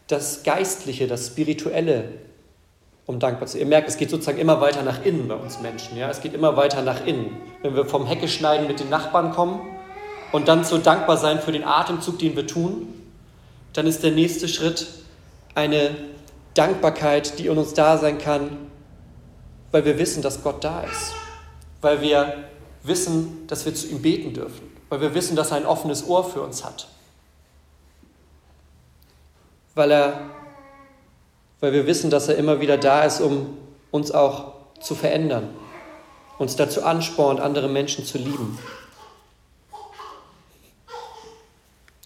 das 0.08 0.44
Geistliche, 0.44 1.08
das 1.08 1.28
Spirituelle, 1.28 2.10
um 3.06 3.20
dankbar 3.20 3.48
zu 3.48 3.54
sein. 3.54 3.62
Ihr 3.62 3.68
merkt, 3.68 3.90
es 3.90 3.98
geht 3.98 4.10
sozusagen 4.10 4.38
immer 4.38 4.62
weiter 4.62 4.84
nach 4.84 5.04
innen 5.04 5.28
bei 5.28 5.36
uns 5.36 5.60
Menschen. 5.60 5.98
Ja? 5.98 6.10
Es 6.10 6.22
geht 6.22 6.34
immer 6.34 6.56
weiter 6.56 6.82
nach 6.82 7.06
innen. 7.06 7.38
Wenn 7.62 7.76
wir 7.76 7.86
vom 7.86 8.06
Hecke 8.06 8.28
schneiden 8.28 8.68
mit 8.68 8.80
den 8.80 8.90
Nachbarn 8.90 9.32
kommen 9.32 9.62
und 10.32 10.48
dann 10.48 10.64
so 10.64 10.78
dankbar 10.78 11.18
sein 11.18 11.40
für 11.40 11.52
den 11.52 11.64
Atemzug, 11.64 12.20
den 12.20 12.36
wir 12.36 12.48
tun, 12.48 12.88
dann 13.74 13.88
ist 13.88 14.04
der 14.04 14.12
nächste 14.12 14.48
Schritt 14.48 14.88
eine 15.56 15.92
Dankbarkeit, 16.54 17.40
die 17.40 17.48
in 17.48 17.58
uns 17.58 17.74
da 17.74 17.98
sein 17.98 18.20
kann, 18.20 18.58
weil 19.72 19.86
wir 19.86 19.98
wissen, 19.98 20.22
dass 20.22 20.44
Gott 20.44 20.64
da 20.64 20.82
ist. 20.82 21.14
Weil 21.82 22.02
wir 22.02 22.46
wissen, 22.84 23.48
dass 23.48 23.66
wir 23.66 23.74
zu 23.74 23.88
ihm 23.88 24.02
beten 24.02 24.34
dürfen. 24.34 24.72
Weil 24.90 25.02
wir 25.02 25.16
wissen, 25.16 25.36
dass 25.36 25.52
er 25.52 25.58
ein 25.58 25.66
offenes 25.66 26.08
Ohr 26.08 26.24
für 26.24 26.42
uns 26.42 26.64
hat 26.64 26.88
weil, 29.76 29.92
er, 29.92 30.22
weil 31.60 31.74
wir 31.74 31.88
wissen, 31.88 32.10
dass 32.10 32.28
er 32.28 32.36
immer 32.36 32.60
wieder 32.60 32.78
da 32.78 33.04
ist, 33.04 33.22
um 33.22 33.58
uns 33.92 34.12
auch 34.12 34.54
zu 34.80 34.96
verändern, 34.96 35.50
uns 36.38 36.56
dazu 36.56 36.84
anspornt, 36.84 37.40
andere 37.40 37.68
Menschen 37.68 38.06
zu 38.06 38.18
lieben. 38.18 38.60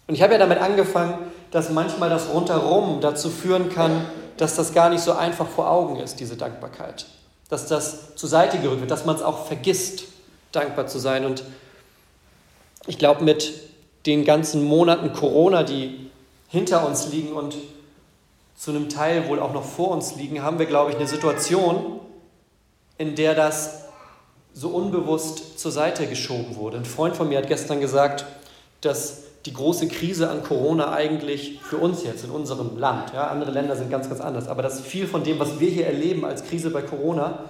Und 0.06 0.14
ich 0.14 0.22
habe 0.22 0.32
ja 0.32 0.38
damit 0.38 0.58
angefangen, 0.58 1.18
dass 1.50 1.70
manchmal 1.70 2.08
das 2.08 2.30
Rundherum 2.32 3.00
dazu 3.00 3.30
führen 3.30 3.68
kann, 3.68 4.06
dass 4.38 4.56
das 4.56 4.72
gar 4.72 4.88
nicht 4.90 5.02
so 5.02 5.12
einfach 5.12 5.46
vor 5.46 5.70
Augen 5.70 5.96
ist, 5.96 6.20
diese 6.20 6.36
Dankbarkeit. 6.36 7.06
Dass 7.50 7.66
das 7.66 8.14
zur 8.16 8.28
Seite 8.28 8.58
gerückt 8.58 8.80
wird, 8.80 8.90
dass 8.90 9.04
man 9.04 9.16
es 9.16 9.22
auch 9.22 9.46
vergisst, 9.46 10.04
dankbar 10.52 10.86
zu 10.86 10.98
sein. 10.98 11.26
Und 11.26 11.44
ich 12.86 12.98
glaube, 12.98 13.24
mit 13.24 13.52
den 14.06 14.24
ganzen 14.24 14.62
Monaten 14.62 15.12
Corona, 15.12 15.62
die 15.62 16.10
hinter 16.48 16.86
uns 16.86 17.08
liegen 17.08 17.32
und 17.32 17.56
zu 18.56 18.72
einem 18.72 18.88
Teil 18.88 19.28
wohl 19.28 19.38
auch 19.38 19.52
noch 19.52 19.64
vor 19.64 19.90
uns 19.92 20.16
liegen, 20.16 20.42
haben 20.42 20.58
wir, 20.58 20.66
glaube 20.66 20.90
ich, 20.90 20.96
eine 20.96 21.06
Situation, 21.06 22.00
in 22.96 23.14
der 23.14 23.34
das 23.34 23.84
so 24.52 24.70
unbewusst 24.70 25.60
zur 25.60 25.70
Seite 25.70 26.08
geschoben 26.08 26.56
wurde. 26.56 26.78
Ein 26.78 26.84
Freund 26.84 27.14
von 27.14 27.28
mir 27.28 27.38
hat 27.38 27.46
gestern 27.46 27.80
gesagt, 27.80 28.26
dass 28.80 29.22
die 29.46 29.52
große 29.52 29.86
Krise 29.86 30.28
an 30.28 30.42
Corona 30.42 30.92
eigentlich 30.92 31.60
für 31.62 31.76
uns 31.76 32.02
jetzt 32.02 32.24
in 32.24 32.30
unserem 32.30 32.76
Land, 32.76 33.12
ja, 33.14 33.28
andere 33.28 33.52
Länder 33.52 33.76
sind 33.76 33.90
ganz, 33.90 34.08
ganz 34.08 34.20
anders, 34.20 34.48
aber 34.48 34.62
dass 34.62 34.80
viel 34.80 35.06
von 35.06 35.22
dem, 35.22 35.38
was 35.38 35.60
wir 35.60 35.70
hier 35.70 35.86
erleben 35.86 36.24
als 36.24 36.44
Krise 36.44 36.70
bei 36.70 36.82
Corona, 36.82 37.44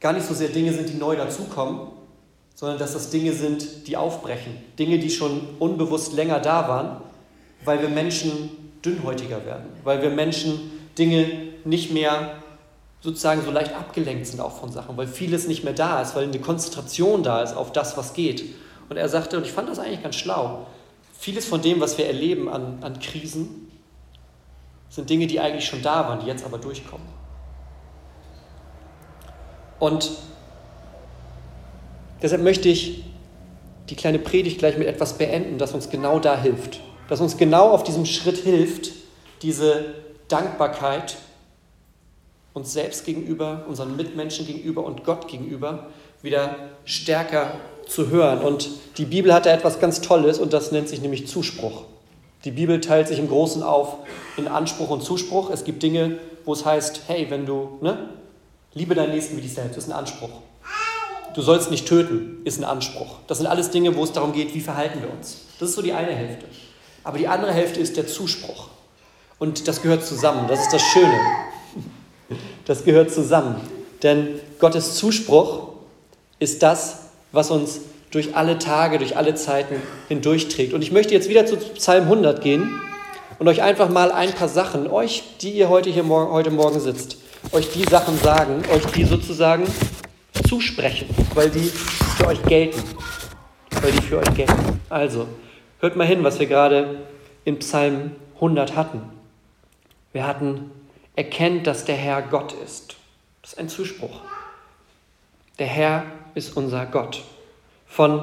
gar 0.00 0.14
nicht 0.14 0.26
so 0.26 0.32
sehr 0.32 0.48
Dinge 0.48 0.72
sind, 0.72 0.88
die 0.88 0.96
neu 0.96 1.16
dazukommen, 1.16 1.88
sondern 2.54 2.78
dass 2.78 2.94
das 2.94 3.10
Dinge 3.10 3.32
sind, 3.32 3.86
die 3.86 3.96
aufbrechen. 3.96 4.56
Dinge, 4.78 4.98
die 4.98 5.10
schon 5.10 5.42
unbewusst 5.58 6.14
länger 6.14 6.40
da 6.40 6.68
waren, 6.68 7.02
weil 7.64 7.80
wir 7.82 7.88
Menschen 7.88 8.50
dünnhäutiger 8.84 9.44
werden, 9.44 9.66
weil 9.84 10.02
wir 10.02 10.10
Menschen 10.10 10.70
Dinge 10.96 11.26
nicht 11.64 11.92
mehr 11.92 12.34
sozusagen 13.00 13.42
so 13.42 13.50
leicht 13.50 13.74
abgelenkt 13.74 14.26
sind 14.26 14.40
auch 14.40 14.58
von 14.58 14.70
Sachen, 14.70 14.96
weil 14.96 15.06
vieles 15.06 15.48
nicht 15.48 15.64
mehr 15.64 15.72
da 15.72 16.02
ist, 16.02 16.14
weil 16.14 16.24
eine 16.24 16.38
Konzentration 16.38 17.22
da 17.22 17.42
ist 17.42 17.56
auf 17.56 17.72
das, 17.72 17.96
was 17.96 18.12
geht. 18.12 18.44
Und 18.88 18.96
er 18.96 19.08
sagte, 19.08 19.36
und 19.36 19.46
ich 19.46 19.52
fand 19.52 19.68
das 19.68 19.78
eigentlich 19.78 20.02
ganz 20.02 20.16
schlau, 20.16 20.66
vieles 21.18 21.46
von 21.46 21.62
dem, 21.62 21.80
was 21.80 21.96
wir 21.96 22.06
erleben 22.06 22.48
an, 22.48 22.78
an 22.82 22.98
Krisen, 22.98 23.70
sind 24.88 25.08
Dinge, 25.08 25.26
die 25.26 25.40
eigentlich 25.40 25.66
schon 25.66 25.82
da 25.82 26.08
waren, 26.08 26.20
die 26.20 26.26
jetzt 26.26 26.44
aber 26.44 26.58
durchkommen. 26.58 27.06
Und 29.78 30.10
deshalb 32.20 32.42
möchte 32.42 32.68
ich 32.68 33.04
die 33.88 33.96
kleine 33.96 34.18
Predigt 34.18 34.58
gleich 34.58 34.76
mit 34.76 34.86
etwas 34.86 35.16
beenden, 35.16 35.58
das 35.58 35.72
uns 35.72 35.88
genau 35.88 36.18
da 36.18 36.36
hilft. 36.36 36.80
Das 37.10 37.20
uns 37.20 37.36
genau 37.36 37.70
auf 37.70 37.82
diesem 37.82 38.06
Schritt 38.06 38.38
hilft, 38.38 38.92
diese 39.42 39.94
Dankbarkeit 40.28 41.16
uns 42.54 42.72
selbst 42.72 43.04
gegenüber, 43.04 43.64
unseren 43.68 43.96
Mitmenschen 43.96 44.46
gegenüber 44.46 44.84
und 44.84 45.02
Gott 45.04 45.26
gegenüber 45.26 45.88
wieder 46.22 46.54
stärker 46.84 47.54
zu 47.88 48.10
hören. 48.10 48.38
Und 48.38 48.70
die 48.96 49.06
Bibel 49.06 49.34
hat 49.34 49.44
da 49.44 49.52
etwas 49.52 49.80
ganz 49.80 50.00
Tolles 50.00 50.38
und 50.38 50.52
das 50.52 50.70
nennt 50.70 50.88
sich 50.88 51.00
nämlich 51.00 51.26
Zuspruch. 51.26 51.82
Die 52.44 52.52
Bibel 52.52 52.80
teilt 52.80 53.08
sich 53.08 53.18
im 53.18 53.28
Großen 53.28 53.64
auf 53.64 53.96
in 54.36 54.46
Anspruch 54.46 54.90
und 54.90 55.02
Zuspruch. 55.02 55.50
Es 55.50 55.64
gibt 55.64 55.82
Dinge, 55.82 56.18
wo 56.44 56.52
es 56.52 56.64
heißt, 56.64 57.02
hey, 57.08 57.26
wenn 57.28 57.44
du, 57.44 57.78
ne, 57.80 58.10
liebe 58.72 58.94
deinen 58.94 59.12
Nächsten 59.12 59.36
wie 59.36 59.40
dich 59.40 59.54
selbst, 59.54 59.76
ist 59.76 59.88
ein 59.88 59.92
Anspruch. 59.92 60.30
Du 61.34 61.42
sollst 61.42 61.72
nicht 61.72 61.88
töten, 61.88 62.40
ist 62.44 62.58
ein 62.58 62.64
Anspruch. 62.64 63.16
Das 63.26 63.38
sind 63.38 63.48
alles 63.48 63.70
Dinge, 63.70 63.96
wo 63.96 64.04
es 64.04 64.12
darum 64.12 64.32
geht, 64.32 64.54
wie 64.54 64.60
verhalten 64.60 65.02
wir 65.02 65.10
uns. 65.10 65.38
Das 65.58 65.70
ist 65.70 65.74
so 65.74 65.82
die 65.82 65.92
eine 65.92 66.12
Hälfte. 66.12 66.46
Aber 67.04 67.18
die 67.18 67.28
andere 67.28 67.52
Hälfte 67.52 67.80
ist 67.80 67.96
der 67.96 68.06
Zuspruch. 68.06 68.68
Und 69.38 69.68
das 69.68 69.82
gehört 69.82 70.04
zusammen. 70.04 70.46
Das 70.48 70.60
ist 70.60 70.72
das 70.72 70.82
Schöne. 70.82 71.18
Das 72.66 72.84
gehört 72.84 73.10
zusammen. 73.10 73.56
Denn 74.02 74.38
Gottes 74.58 74.94
Zuspruch 74.96 75.68
ist 76.38 76.62
das, 76.62 77.06
was 77.32 77.50
uns 77.50 77.80
durch 78.10 78.36
alle 78.36 78.58
Tage, 78.58 78.98
durch 78.98 79.16
alle 79.16 79.34
Zeiten 79.34 79.76
hindurchträgt. 80.08 80.72
Und 80.72 80.82
ich 80.82 80.92
möchte 80.92 81.14
jetzt 81.14 81.28
wieder 81.28 81.46
zu 81.46 81.56
Psalm 81.56 82.04
100 82.04 82.42
gehen 82.42 82.80
und 83.38 83.48
euch 83.48 83.62
einfach 83.62 83.88
mal 83.88 84.12
ein 84.12 84.32
paar 84.32 84.48
Sachen, 84.48 84.90
euch, 84.90 85.22
die 85.40 85.52
ihr 85.52 85.68
heute 85.68 85.90
hier 85.90 86.02
morgen, 86.02 86.32
heute 86.32 86.50
Morgen 86.50 86.80
sitzt, 86.80 87.18
euch 87.52 87.70
die 87.72 87.84
Sachen 87.84 88.18
sagen, 88.18 88.62
euch 88.72 88.84
die 88.92 89.04
sozusagen 89.04 89.64
zusprechen, 90.48 91.08
weil 91.34 91.50
die 91.50 91.70
für 92.16 92.26
euch 92.26 92.42
gelten. 92.42 92.82
Weil 93.80 93.92
die 93.92 94.02
für 94.02 94.18
euch 94.18 94.34
gelten. 94.34 94.80
Also, 94.88 95.26
hört 95.80 95.96
mal 95.96 96.06
hin, 96.06 96.22
was 96.22 96.38
wir 96.38 96.46
gerade 96.46 97.00
in 97.44 97.58
Psalm 97.58 98.12
100 98.36 98.76
hatten. 98.76 99.02
Wir 100.12 100.26
hatten, 100.26 100.70
erkennt, 101.16 101.66
dass 101.66 101.84
der 101.84 101.96
Herr 101.96 102.22
Gott 102.22 102.54
ist. 102.64 102.96
Das 103.42 103.52
ist 103.52 103.58
ein 103.58 103.68
Zuspruch. 103.68 104.20
Der 105.58 105.66
Herr 105.66 106.04
ist 106.34 106.56
unser 106.56 106.86
Gott. 106.86 107.22
Von 107.86 108.22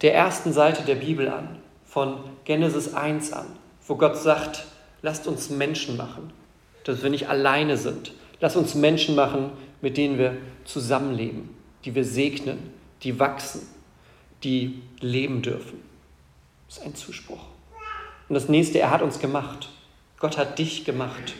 der 0.00 0.14
ersten 0.14 0.52
Seite 0.52 0.82
der 0.82 0.96
Bibel 0.96 1.28
an, 1.28 1.58
von 1.84 2.18
Genesis 2.44 2.94
1 2.94 3.32
an, 3.32 3.46
wo 3.86 3.96
Gott 3.96 4.16
sagt, 4.16 4.64
lasst 5.02 5.26
uns 5.26 5.50
Menschen 5.50 5.96
machen, 5.96 6.32
dass 6.84 7.02
wir 7.02 7.10
nicht 7.10 7.28
alleine 7.28 7.76
sind. 7.76 8.12
Lasst 8.40 8.56
uns 8.56 8.74
Menschen 8.74 9.14
machen, 9.14 9.50
mit 9.80 9.96
denen 9.96 10.18
wir 10.18 10.36
zusammenleben, 10.64 11.50
die 11.84 11.94
wir 11.94 12.04
segnen, 12.04 12.72
die 13.02 13.18
wachsen, 13.20 13.68
die 14.42 14.82
leben 15.00 15.42
dürfen. 15.42 15.91
Das 16.72 16.78
ist 16.78 16.86
ein 16.86 16.94
Zuspruch. 16.94 17.44
Und 18.30 18.34
das 18.34 18.48
nächste, 18.48 18.78
er 18.78 18.90
hat 18.90 19.02
uns 19.02 19.18
gemacht. 19.18 19.68
Gott 20.18 20.38
hat 20.38 20.58
dich 20.58 20.86
gemacht. 20.86 21.34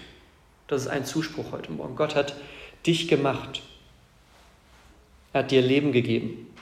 Das 0.67 0.83
ist 0.83 0.89
ein 0.89 1.07
Zuspruch 1.07 1.53
heute 1.53 1.73
Morgen. 1.73 1.97
Gott 1.97 2.15
hat 2.15 2.37
dich 2.85 3.09
gemacht. 3.09 3.63
Er 5.33 5.39
hat 5.39 5.51
dir 5.51 5.63
Leben 5.63 5.93
gegeben. 5.93 6.55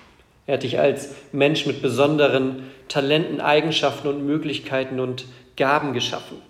Er 0.47 0.55
hat 0.55 0.63
dich 0.63 0.79
als 0.79 1.11
Mensch 1.33 1.67
mit 1.67 1.83
besonderen 1.83 2.71
Talenten, 2.87 3.41
Eigenschaften 3.41 4.07
und 4.07 4.25
Möglichkeiten 4.25 5.01
und 5.01 5.25
Gaben 5.57 5.93
geschaffen. 5.93 6.41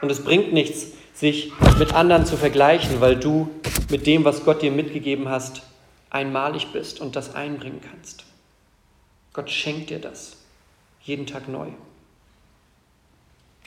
Und 0.00 0.12
es 0.12 0.22
bringt 0.22 0.52
nichts, 0.52 0.92
sich 1.12 1.50
mit 1.80 1.92
anderen 1.92 2.24
zu 2.24 2.36
vergleichen, 2.36 3.00
weil 3.00 3.16
du 3.16 3.50
mit 3.90 4.06
dem, 4.06 4.24
was 4.24 4.44
Gott 4.44 4.62
dir 4.62 4.70
mitgegeben 4.70 5.28
hast, 5.28 5.62
einmalig 6.08 6.68
bist 6.72 7.00
und 7.00 7.16
das 7.16 7.34
einbringen 7.34 7.80
kannst. 7.80 8.26
Gott 9.32 9.50
schenkt 9.50 9.90
dir 9.90 9.98
das 9.98 10.37
jeden 11.08 11.26
Tag 11.26 11.48
neu. 11.48 11.68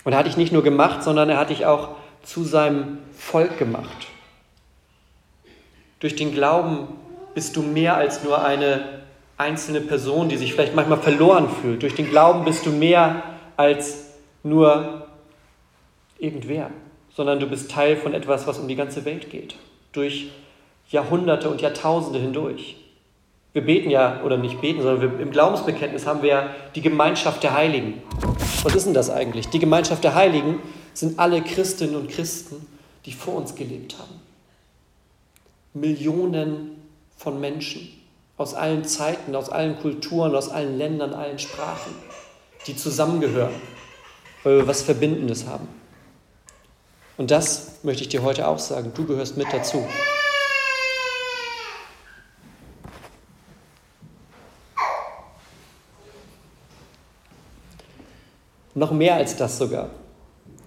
Und 0.03 0.13
er 0.13 0.19
hat 0.19 0.27
dich 0.27 0.38
nicht 0.38 0.53
nur 0.53 0.63
gemacht, 0.63 1.03
sondern 1.03 1.29
er 1.29 1.38
hat 1.38 1.50
dich 1.50 1.65
auch 1.65 1.89
zu 2.24 2.43
seinem 2.43 3.00
Volk 3.17 3.57
gemacht. 3.57 4.07
Durch 6.00 6.15
den 6.15 6.33
Glauben 6.33 6.88
bist 7.36 7.55
du 7.55 7.62
mehr 7.62 7.95
als 7.95 8.24
nur 8.24 8.43
eine 8.43 9.01
einzelne 9.38 9.81
Person, 9.81 10.29
die 10.29 10.38
sich 10.38 10.53
vielleicht 10.53 10.75
manchmal 10.75 11.00
verloren 11.00 11.50
fühlt. 11.50 11.83
Durch 11.83 11.95
den 11.95 12.10
Glauben 12.10 12.45
bist 12.45 12.65
du 12.65 12.71
mehr 12.71 13.24
als 13.57 14.05
nur 14.43 15.07
irgendwer, 16.17 16.69
sondern 17.15 17.39
du 17.39 17.48
bist 17.48 17.71
Teil 17.71 17.95
von 17.95 18.13
etwas, 18.13 18.48
was 18.48 18.60
um 18.60 18.67
die 18.67 18.75
ganze 18.75 19.05
Welt 19.05 19.29
geht. 19.29 19.55
Durch 19.91 20.31
Jahrhunderte 20.89 21.50
und 21.50 21.62
Jahrtausende 21.62 22.19
hindurch. 22.19 22.77
Wir 23.53 23.65
beten 23.65 23.89
ja, 23.89 24.22
oder 24.24 24.38
nicht 24.38 24.62
beten, 24.62 24.81
sondern 24.81 25.01
wir, 25.01 25.20
im 25.20 25.31
Glaubensbekenntnis 25.31 26.05
haben 26.05 26.22
wir 26.22 26.29
ja 26.29 26.55
die 26.74 26.81
Gemeinschaft 26.81 27.43
der 27.43 27.53
Heiligen. 27.53 28.01
Was 28.63 28.75
ist 28.75 28.86
denn 28.86 28.93
das 28.93 29.10
eigentlich? 29.10 29.50
Die 29.50 29.60
Gemeinschaft 29.60 30.03
der 30.03 30.15
Heiligen 30.15 30.60
sind 30.93 31.20
alle 31.20 31.41
Christinnen 31.41 31.96
und 31.96 32.10
Christen, 32.10 32.65
die 33.05 33.12
vor 33.12 33.36
uns 33.36 33.55
gelebt 33.55 33.98
haben. 34.00 34.22
Millionen 35.74 36.81
von 37.17 37.39
Menschen 37.39 37.89
aus 38.38 38.53
allen 38.53 38.86
Zeiten, 38.86 39.36
aus 39.36 39.50
allen 39.50 39.77
Kulturen, 39.79 40.34
aus 40.36 40.50
allen 40.50 40.77
Ländern, 40.77 41.13
allen 41.13 41.39
Sprachen, 41.39 41.93
die 42.67 42.75
zusammengehören, 42.75 43.53
weil 44.43 44.58
wir 44.58 44.67
was 44.67 44.81
Verbindendes 44.81 45.46
haben. 45.46 45.67
Und 47.17 47.31
das 47.31 47.79
möchte 47.84 48.03
ich 48.03 48.10
dir 48.10 48.24
heute 48.24 48.48
auch 48.48 48.60
sagen. 48.60 48.91
Du 48.96 49.05
gehörst 49.05 49.38
mit 49.38 49.48
dazu. 49.51 49.86
Noch 58.74 58.92
mehr 58.92 59.16
als 59.16 59.36
das 59.36 59.58
sogar. 59.58 59.90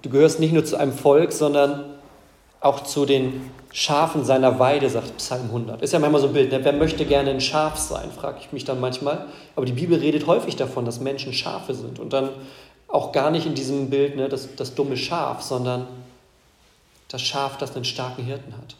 Du 0.02 0.10
gehörst 0.10 0.40
nicht 0.40 0.52
nur 0.52 0.64
zu 0.64 0.76
einem 0.76 0.92
Volk, 0.92 1.32
sondern 1.32 1.84
auch 2.60 2.82
zu 2.82 3.06
den 3.06 3.50
Schafen 3.72 4.24
seiner 4.24 4.58
Weide, 4.58 4.88
sagt 4.88 5.16
Psalm 5.16 5.46
100. 5.46 5.82
Ist 5.82 5.92
ja 5.92 5.98
manchmal 5.98 6.20
so 6.20 6.28
ein 6.28 6.32
Bild, 6.32 6.52
ne? 6.52 6.60
wer 6.62 6.72
möchte 6.72 7.04
gerne 7.04 7.30
ein 7.30 7.40
Schaf 7.40 7.76
sein, 7.76 8.10
frage 8.12 8.38
ich 8.40 8.52
mich 8.52 8.64
dann 8.64 8.80
manchmal. 8.80 9.26
Aber 9.56 9.66
die 9.66 9.72
Bibel 9.72 9.98
redet 9.98 10.26
häufig 10.26 10.56
davon, 10.56 10.84
dass 10.84 11.00
Menschen 11.00 11.32
Schafe 11.32 11.74
sind. 11.74 11.98
Und 11.98 12.12
dann 12.12 12.30
auch 12.86 13.10
gar 13.10 13.30
nicht 13.30 13.46
in 13.46 13.54
diesem 13.54 13.90
Bild 13.90 14.16
ne, 14.16 14.28
das, 14.28 14.54
das 14.54 14.74
dumme 14.74 14.96
Schaf, 14.96 15.42
sondern 15.42 15.88
das 17.08 17.22
Schaf, 17.22 17.58
das 17.58 17.74
einen 17.74 17.84
starken 17.84 18.24
Hirten 18.24 18.56
hat. 18.56 18.76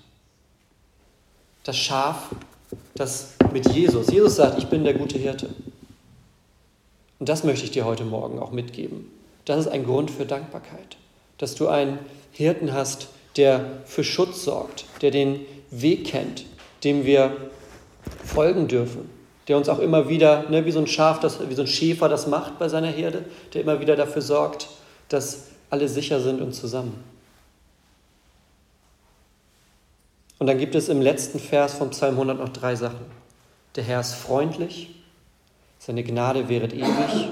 Das 1.64 1.76
Schaf, 1.76 2.28
das 2.95 3.35
mit 3.52 3.69
Jesus, 3.73 4.11
Jesus 4.11 4.37
sagt, 4.37 4.59
ich 4.59 4.69
bin 4.69 4.85
der 4.85 4.95
gute 4.95 5.19
Hirte. 5.19 5.49
Und 7.19 7.28
das 7.28 7.43
möchte 7.43 7.64
ich 7.64 7.73
dir 7.73 7.85
heute 7.85 8.04
Morgen 8.04 8.38
auch 8.38 8.52
mitgeben. 8.52 9.11
Das 9.44 9.58
ist 9.58 9.68
ein 9.68 9.84
Grund 9.84 10.10
für 10.10 10.26
Dankbarkeit, 10.26 10.96
dass 11.38 11.54
du 11.54 11.68
einen 11.68 11.98
Hirten 12.32 12.72
hast, 12.72 13.08
der 13.36 13.64
für 13.84 14.04
Schutz 14.04 14.44
sorgt, 14.44 14.86
der 15.02 15.10
den 15.10 15.40
Weg 15.70 16.06
kennt, 16.06 16.46
dem 16.82 17.04
wir 17.04 17.36
folgen 18.24 18.68
dürfen, 18.68 19.10
der 19.48 19.56
uns 19.56 19.68
auch 19.68 19.78
immer 19.78 20.08
wieder, 20.08 20.48
ne, 20.50 20.64
wie 20.64 20.70
so 20.70 20.78
ein 20.78 20.86
Schaf, 20.86 21.20
das, 21.20 21.38
wie 21.48 21.54
so 21.54 21.62
ein 21.62 21.68
Schäfer 21.68 22.08
das 22.08 22.26
macht 22.26 22.58
bei 22.58 22.68
seiner 22.68 22.88
Herde, 22.88 23.24
der 23.52 23.62
immer 23.62 23.80
wieder 23.80 23.96
dafür 23.96 24.22
sorgt, 24.22 24.68
dass 25.08 25.48
alle 25.70 25.88
sicher 25.88 26.20
sind 26.20 26.40
und 26.40 26.52
zusammen. 26.52 27.02
Und 30.38 30.46
dann 30.46 30.58
gibt 30.58 30.74
es 30.74 30.88
im 30.88 31.00
letzten 31.00 31.38
Vers 31.38 31.74
von 31.74 31.90
Psalm 31.90 32.14
100 32.14 32.38
noch 32.38 32.50
drei 32.50 32.76
Sachen. 32.76 33.06
Der 33.76 33.84
Herr 33.84 34.00
ist 34.00 34.14
freundlich, 34.14 34.94
seine 35.78 36.04
Gnade 36.04 36.48
wäret 36.48 36.72
ewig 36.72 37.28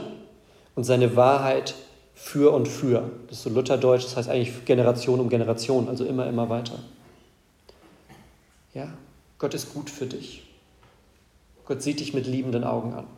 und 0.75 0.85
seine 0.85 1.15
Wahrheit 1.17 1.75
für 2.23 2.53
und 2.53 2.69
für. 2.69 3.11
Das 3.27 3.39
ist 3.39 3.43
so 3.43 3.51
Lutherdeutsch, 3.51 4.05
das 4.05 4.17
heißt 4.17 4.29
eigentlich 4.29 4.65
Generation 4.65 5.19
um 5.19 5.29
Generation, 5.29 5.89
also 5.89 6.05
immer, 6.05 6.29
immer 6.29 6.49
weiter. 6.49 6.79
Ja, 8.73 8.89
Gott 9.39 9.55
ist 9.55 9.75
gut 9.75 9.91
für 9.91 10.07
dich. 10.07 10.49
Gott 11.67 11.83
sieht 11.83 11.99
dich 11.99 12.15
mit 12.15 12.29
liebenden 12.29 12.63
Augen 12.63 12.95
an. 12.95 13.09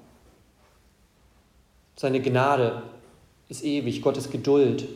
Seine 1.96 2.20
Gnade 2.23 2.82
ist 3.50 3.62
ewig, 3.62 4.00
Gottes 4.00 4.30
Geduld 4.30 4.88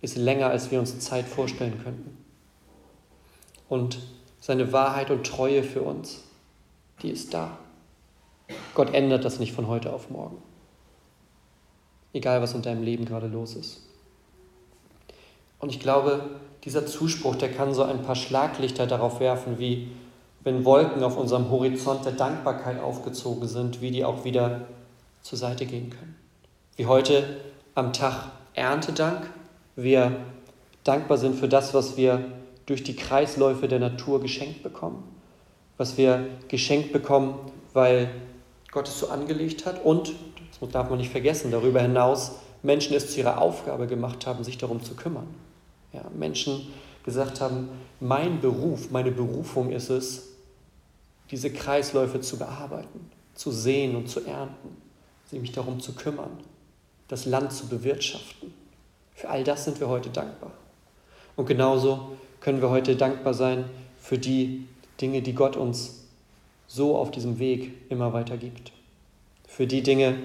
ist 0.00 0.16
länger, 0.16 0.48
als 0.48 0.72
wir 0.72 0.80
uns 0.80 0.98
Zeit 0.98 1.26
vorstellen 1.26 1.80
könnten. 1.82 2.18
Und 3.68 4.00
seine 4.40 4.72
Wahrheit 4.72 5.12
und 5.12 5.24
Treue 5.24 5.62
für 5.62 5.82
uns, 5.82 6.24
die 7.02 7.10
ist 7.10 7.32
da. 7.32 7.56
Gott 8.74 8.92
ändert 8.92 9.24
das 9.24 9.38
nicht 9.38 9.52
von 9.52 9.68
heute 9.68 9.92
auf 9.92 10.10
morgen. 10.10 10.42
Egal, 12.12 12.42
was 12.42 12.54
in 12.54 12.62
deinem 12.62 12.82
Leben 12.82 13.04
gerade 13.04 13.26
los 13.26 13.54
ist. 13.54 13.82
Und 15.58 15.70
ich 15.70 15.80
glaube, 15.80 16.30
dieser 16.64 16.86
Zuspruch, 16.86 17.36
der 17.36 17.52
kann 17.52 17.74
so 17.74 17.82
ein 17.82 18.02
paar 18.02 18.16
Schlaglichter 18.16 18.86
darauf 18.86 19.20
werfen, 19.20 19.58
wie 19.58 19.88
wenn 20.44 20.64
Wolken 20.64 21.02
auf 21.04 21.16
unserem 21.16 21.50
Horizont 21.50 22.04
der 22.04 22.12
Dankbarkeit 22.12 22.80
aufgezogen 22.80 23.48
sind, 23.48 23.80
wie 23.80 23.90
die 23.90 24.04
auch 24.04 24.24
wieder 24.24 24.62
zur 25.22 25.38
Seite 25.38 25.66
gehen 25.66 25.90
können. 25.90 26.16
Wie 26.76 26.86
heute 26.86 27.36
am 27.74 27.92
Tag 27.92 28.30
Erntedank, 28.54 29.30
wir 29.76 30.16
dankbar 30.84 31.16
sind 31.16 31.36
für 31.36 31.48
das, 31.48 31.74
was 31.74 31.96
wir 31.96 32.24
durch 32.66 32.82
die 32.82 32.96
Kreisläufe 32.96 33.68
der 33.68 33.78
Natur 33.78 34.20
geschenkt 34.20 34.62
bekommen, 34.62 35.02
was 35.76 35.96
wir 35.96 36.26
geschenkt 36.48 36.92
bekommen, 36.92 37.34
weil 37.72 38.10
Gott 38.70 38.88
es 38.88 38.98
so 38.98 39.08
angelegt 39.08 39.66
hat 39.66 39.84
und, 39.84 40.12
das 40.62 40.72
darf 40.72 40.90
man 40.90 40.98
nicht 40.98 41.10
vergessen, 41.10 41.50
darüber 41.50 41.80
hinaus 41.80 42.32
Menschen 42.62 42.94
es 42.94 43.12
zu 43.12 43.20
ihrer 43.20 43.40
Aufgabe 43.40 43.86
gemacht 43.86 44.26
haben, 44.26 44.44
sich 44.44 44.58
darum 44.58 44.82
zu 44.82 44.94
kümmern. 44.94 45.26
Ja, 45.92 46.04
Menschen 46.16 46.68
gesagt 47.04 47.40
haben, 47.40 47.68
mein 48.00 48.40
Beruf, 48.40 48.90
meine 48.90 49.10
Berufung 49.10 49.72
ist 49.72 49.90
es, 49.90 50.28
diese 51.30 51.50
Kreisläufe 51.50 52.20
zu 52.20 52.38
bearbeiten, 52.38 53.10
zu 53.34 53.50
sehen 53.50 53.96
und 53.96 54.08
zu 54.08 54.24
ernten, 54.24 54.76
sich 55.26 55.40
mich 55.40 55.52
darum 55.52 55.80
zu 55.80 55.94
kümmern, 55.94 56.30
das 57.08 57.26
Land 57.26 57.52
zu 57.52 57.66
bewirtschaften. 57.66 58.54
Für 59.14 59.30
all 59.30 59.42
das 59.44 59.64
sind 59.64 59.80
wir 59.80 59.88
heute 59.88 60.10
dankbar. 60.10 60.52
Und 61.36 61.46
genauso 61.46 62.16
können 62.40 62.60
wir 62.60 62.70
heute 62.70 62.96
dankbar 62.96 63.34
sein 63.34 63.64
für 63.98 64.18
die 64.18 64.66
Dinge, 65.00 65.22
die 65.22 65.34
Gott 65.34 65.56
uns 65.56 66.04
so 66.66 66.96
auf 66.96 67.10
diesem 67.10 67.38
Weg 67.38 67.72
immer 67.90 68.12
weiter 68.12 68.36
gibt. 68.36 68.72
Für 69.46 69.66
die 69.66 69.82
Dinge, 69.82 70.16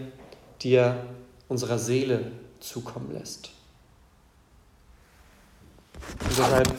die 0.62 0.74
er 0.74 1.06
unserer 1.48 1.80
Seele 1.80 2.32
zukommen 2.60 3.14
lässt. 3.14 3.52
Und 6.20 6.38
deshalb 6.38 6.74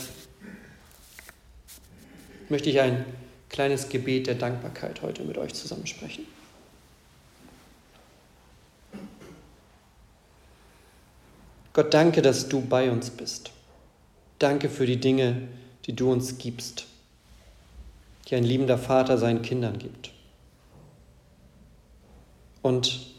möchte 2.48 2.70
ich 2.70 2.80
ein 2.80 3.04
kleines 3.48 3.88
Gebet 3.88 4.26
der 4.26 4.34
Dankbarkeit 4.34 5.02
heute 5.02 5.22
mit 5.22 5.38
euch 5.38 5.54
zusammensprechen. 5.54 6.26
Gott, 11.72 11.94
danke, 11.94 12.22
dass 12.22 12.48
du 12.48 12.60
bei 12.60 12.90
uns 12.90 13.10
bist. 13.10 13.52
Danke 14.38 14.68
für 14.68 14.86
die 14.86 14.98
Dinge, 14.98 15.48
die 15.86 15.94
du 15.94 16.10
uns 16.10 16.38
gibst, 16.38 16.86
die 18.28 18.34
ein 18.34 18.44
liebender 18.44 18.78
Vater 18.78 19.16
seinen 19.16 19.42
Kindern 19.42 19.78
gibt. 19.78 20.12
Und 22.62 23.17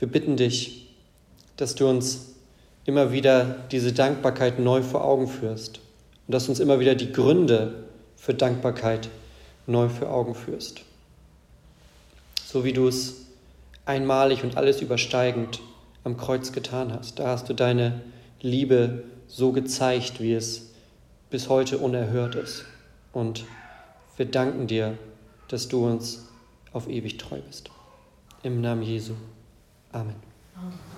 wir 0.00 0.08
bitten 0.08 0.36
dich, 0.36 0.88
dass 1.56 1.74
du 1.74 1.88
uns 1.88 2.34
immer 2.86 3.12
wieder 3.12 3.44
diese 3.70 3.92
Dankbarkeit 3.92 4.58
neu 4.58 4.82
vor 4.82 5.04
Augen 5.04 5.28
führst 5.28 5.80
und 6.26 6.32
dass 6.32 6.46
du 6.46 6.52
uns 6.52 6.60
immer 6.60 6.80
wieder 6.80 6.94
die 6.94 7.12
Gründe 7.12 7.84
für 8.16 8.34
Dankbarkeit 8.34 9.08
neu 9.66 9.88
vor 9.88 10.10
Augen 10.10 10.34
führst. 10.34 10.80
So 12.44 12.64
wie 12.64 12.72
du 12.72 12.88
es 12.88 13.26
einmalig 13.84 14.42
und 14.42 14.56
alles 14.56 14.80
übersteigend 14.80 15.60
am 16.02 16.16
Kreuz 16.16 16.52
getan 16.52 16.92
hast. 16.92 17.18
Da 17.18 17.28
hast 17.28 17.48
du 17.48 17.54
deine 17.54 18.00
Liebe 18.40 19.04
so 19.28 19.52
gezeigt, 19.52 20.20
wie 20.20 20.32
es 20.32 20.70
bis 21.28 21.48
heute 21.48 21.78
unerhört 21.78 22.34
ist. 22.34 22.64
Und 23.12 23.44
wir 24.16 24.26
danken 24.26 24.66
dir, 24.66 24.96
dass 25.48 25.68
du 25.68 25.86
uns 25.86 26.26
auf 26.72 26.88
ewig 26.88 27.18
treu 27.18 27.40
bist. 27.46 27.70
Im 28.42 28.60
Namen 28.60 28.82
Jesu. 28.82 29.14
Amen. 29.92 30.14
Amen. 30.56 30.89